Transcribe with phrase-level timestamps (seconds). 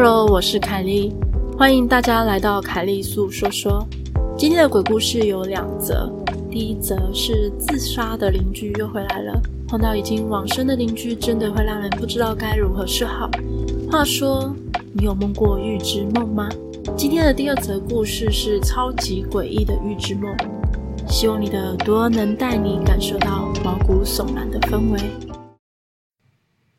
[0.00, 1.12] 我是凯莉，
[1.58, 3.86] 欢迎大家来到凯莉粟说说。
[4.38, 6.10] 今天的鬼故事有两则，
[6.50, 13.30] 第一则是自杀的邻居又回来了，碰到已经往生的邻居，真的会让人不知道该如何是好。
[13.90, 14.56] 话说，
[14.94, 16.48] 你有梦过预知梦吗？
[16.96, 20.34] 今天的第二则故事是超级诡异的预知梦，
[21.06, 24.98] 希望你的耳朵能带你感受到毛骨悚然的氛围。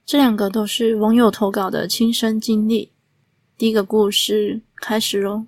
[0.04, 2.93] 这两个都是网友投稿的亲身经历。
[3.56, 5.46] 第一个故事开始喽。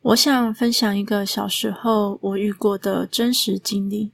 [0.00, 4.10] 我想分享一个小时候我遇过的真实经历。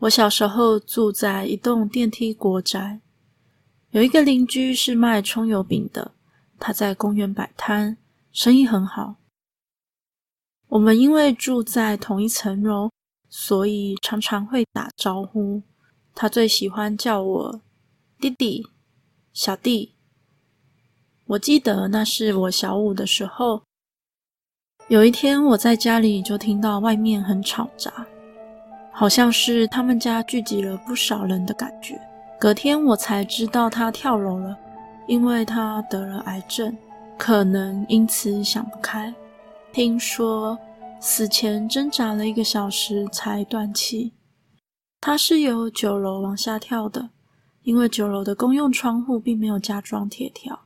[0.00, 3.00] 我小时候住在一栋电梯国宅，
[3.90, 6.12] 有一个邻居是卖葱油饼的，
[6.58, 7.96] 他在公园摆摊，
[8.30, 9.16] 生意很好。
[10.68, 12.90] 我们因为住在同一层楼，
[13.30, 15.62] 所以常常会打招呼。
[16.14, 17.60] 他最喜欢叫我
[18.20, 18.68] 弟弟、
[19.32, 19.94] 小弟。
[21.28, 23.60] 我记得那是我小五的时候，
[24.88, 28.06] 有一天我在家里就听到外面很吵杂，
[28.90, 32.00] 好像是他们家聚集了不少人的感觉。
[32.40, 34.56] 隔天我才知道他跳楼了，
[35.06, 36.74] 因为他得了癌症，
[37.18, 39.14] 可能因此想不开。
[39.70, 40.58] 听说
[40.98, 44.14] 死前挣扎了一个小时才断气。
[44.98, 47.10] 他是由九楼往下跳的，
[47.64, 50.58] 因为九楼的公用窗户并没有加装铁条。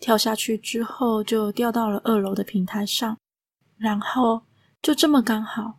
[0.00, 3.18] 跳下去之后，就掉到了二楼的平台上，
[3.76, 4.42] 然后
[4.80, 5.78] 就这么刚好，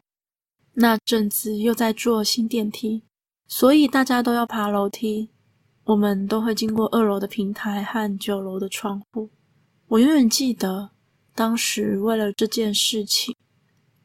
[0.74, 3.04] 那阵子又在做新电梯，
[3.48, 5.32] 所以大家都要爬楼梯，
[5.86, 9.32] 我们都会经过二楼的平台和九楼的窗户。
[9.88, 10.92] 我永远记得，
[11.34, 13.36] 当时为了这件事情，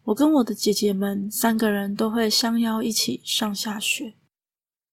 [0.04, 4.14] 我跟我的姐姐们三个人都会相邀一起上下学。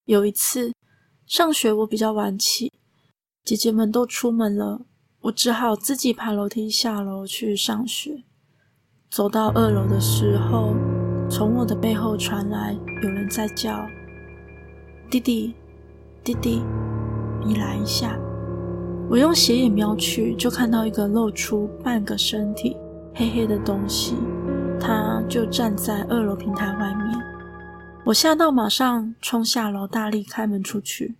[0.06, 0.73] 有一次
[1.26, 2.73] 上学我比较晚起，
[3.45, 4.86] 姐姐们都出门了。
[5.23, 8.23] 我只好自己爬楼梯下楼去上学。
[9.10, 10.76] 走到二楼的时候，
[11.30, 13.88] 从我的背后传来有人在叫
[15.10, 15.56] ：“弟弟，
[16.26, 16.62] 弟弟，
[17.45, 18.20] 你来一下。”
[19.10, 22.76] 我用斜眼瞄去，就看到一个露出半个身体
[23.16, 24.16] 黑黑的东西，
[24.78, 27.17] 他就站在二楼平台外面。
[28.04, 31.16] 我吓到，马上冲下楼，大力开门出去。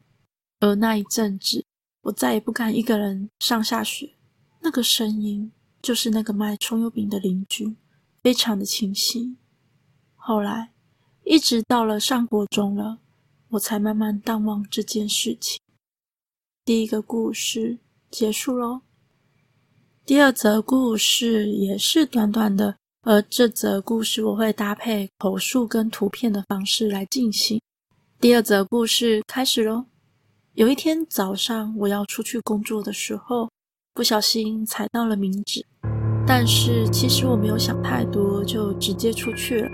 [0.60, 1.64] 而那一阵子，
[2.04, 4.14] 我再也不敢一个人上下学，
[4.62, 7.76] 那个声音就是那个卖葱油饼的邻居，
[8.22, 9.38] 非常的清晰。
[10.16, 10.72] 后来
[11.24, 13.00] 一直到了上国中了，
[13.50, 15.60] 我才慢慢淡忘这件事情。
[16.66, 17.80] 第一个故事
[18.12, 18.82] 结束喽。
[20.06, 27.62] 第二则故事也是短短的，而这则故事我会搭配口述跟图片的方式来进行。
[28.20, 29.86] 第二则故事开始喽。
[30.56, 33.50] 有一天早上，我要出去工作的时候，
[33.92, 35.66] 不小心踩到了冥纸。
[36.28, 39.70] 但是其实我没有想太多，就直接出去了，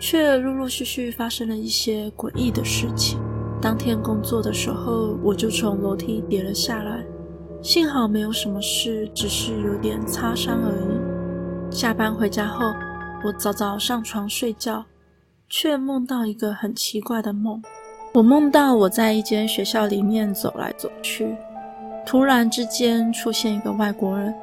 [0.00, 3.20] 却陆陆续续发生了一些诡异的事情。
[3.62, 7.06] 当天工作的时候，我就从楼梯跌了下来，
[7.62, 11.72] 幸好没有什么事，只是有点擦伤而已。
[11.72, 12.66] 下班回家后，
[13.22, 14.84] 我早早上床睡觉，
[15.48, 17.62] 却梦到一个很奇怪的梦。
[18.14, 21.36] 我梦到我在一间学校里面走来走去，
[22.06, 24.34] 突然之间出现一个外国人，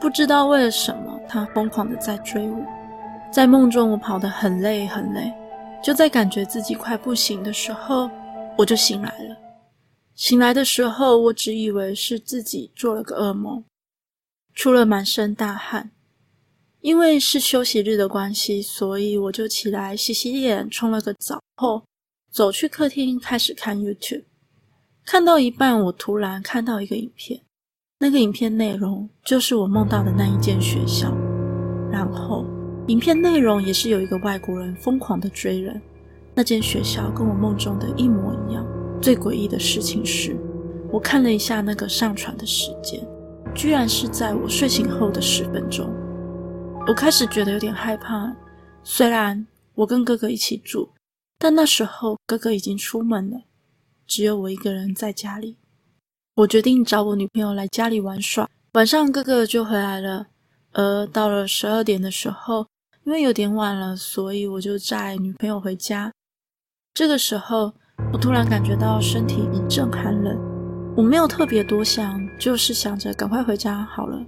[0.00, 2.58] 不知道为了什么，他疯狂的在追我。
[3.32, 5.32] 在梦中，我跑得很累很累，
[5.82, 8.10] 就在感觉自己快不行的时候，
[8.58, 9.36] 我就醒来了。
[10.14, 13.64] 醒来的时候，我只以为是自己做了个噩梦，
[14.54, 15.90] 出了满身大汗。
[16.80, 21.82] 因为是休息日的关系，所以我就起来洗洗脸，冲了个澡后。
[22.34, 24.24] 走去客厅，开始看 YouTube。
[25.06, 27.40] 看到一半，我突然看到一个影片，
[28.00, 31.16] 那个影片内容就是我梦到的那一间学校。
[31.92, 32.44] 然后，
[32.88, 35.80] 影片内容也是有一个外国人疯狂的追人。
[36.34, 38.66] 那间学校跟我梦中的一模一样。
[39.00, 40.36] 最诡异的事情是，
[40.90, 43.00] 我看了一下那个上传的时间，
[43.54, 45.88] 居然是在我睡醒后的十分钟。
[46.88, 48.34] 我开始觉得有点害怕，
[48.82, 49.46] 虽然
[49.76, 50.88] 我跟哥哥一起住。
[51.44, 53.42] 但那时候哥哥已经出门了，
[54.06, 55.58] 只有我一个人在家里。
[56.36, 58.48] 我决定找我女朋友来家里玩耍。
[58.72, 60.28] 晚上哥哥就回来了，
[60.72, 62.66] 而到了十二点的时候，
[63.04, 66.10] 因为有点晚了，所以我就载女朋友回家。
[66.94, 67.70] 这个时候，
[68.10, 70.38] 我突然感觉到身体一阵寒冷，
[70.96, 74.18] 我没有特别多想，就是想着赶快回家好了。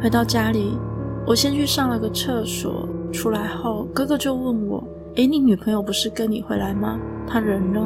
[0.00, 0.78] 回到家里，
[1.26, 4.80] 我先去上了个厕所，出来后哥哥就问我。
[5.16, 6.98] 诶，你女朋友不是跟你回来吗？
[7.26, 7.80] 她人呢？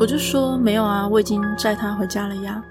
[0.00, 2.64] 我就说没有啊，我已经载她回家了呀。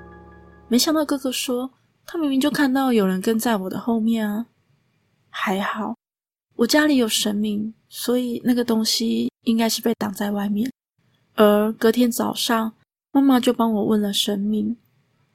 [0.68, 1.70] 没想到哥哥说，
[2.04, 4.48] 他明明就看到有人跟在我的后面啊。
[5.30, 5.96] 还好，
[6.56, 10.72] 我家里有神明，所以那个东西应该是被挡在外面。
[11.36, 12.74] 而隔天早上，
[13.12, 14.76] 妈妈就帮我问了神明，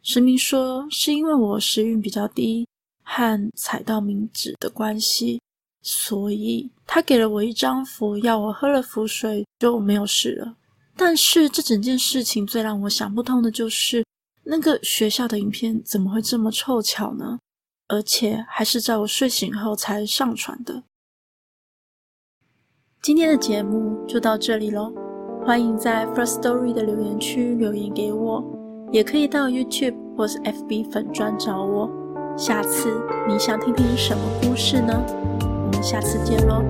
[0.03, 2.67] 神明说是因为我时运比较低
[3.05, 5.41] 和踩到冥纸的关系，
[5.83, 10.57] 所以他给了我一张符，要我喝了符水就没有事了。
[10.97, 14.05] 但是这整件事情最让我想不通的就是，
[14.45, 17.39] 那个学校的影片怎么会这么凑巧呢？
[17.89, 20.83] 而且还是在我睡醒后才上传的。
[23.03, 24.93] 今天的节目就到这里喽，
[25.45, 28.45] 欢迎在 First Story 的留言区留言给我，
[28.93, 31.91] 也可以到 YouTube 或是 FB 粉专找我。
[32.37, 32.95] 下次
[33.27, 35.30] 你想听听什么故事呢？
[35.83, 36.65] 下次见喽。